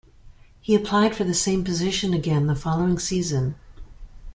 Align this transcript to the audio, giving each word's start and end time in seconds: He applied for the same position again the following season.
He 0.59 0.73
applied 0.73 1.15
for 1.15 1.25
the 1.25 1.33
same 1.35 1.63
position 1.63 2.11
again 2.11 2.47
the 2.47 2.55
following 2.55 2.97
season. 2.97 3.53